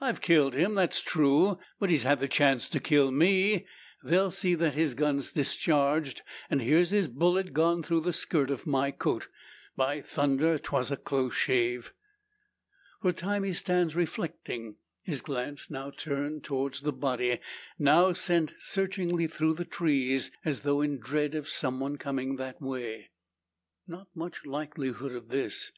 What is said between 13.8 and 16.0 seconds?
reflecting his glance now